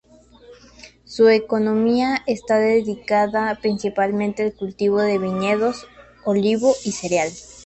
Su 1.05 1.29
economía 1.29 2.23
está 2.25 2.57
dedicada 2.57 3.53
principalmente 3.61 4.41
al 4.41 4.55
cultivo 4.55 4.99
de 4.99 5.19
viñedos, 5.19 5.85
olivo 6.25 6.73
y 6.83 6.91
cereal. 6.93 7.29